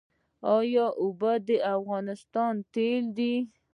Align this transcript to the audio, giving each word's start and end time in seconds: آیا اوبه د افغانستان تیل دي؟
آیا 0.57 0.85
اوبه 1.01 1.33
د 1.47 1.49
افغانستان 1.75 2.53
تیل 2.73 3.03
دي؟ 3.17 3.33